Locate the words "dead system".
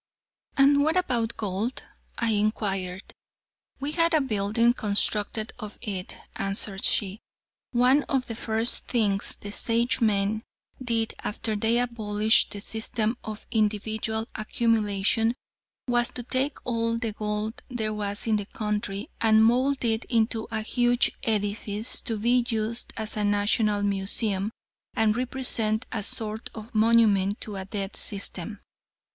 27.65-28.61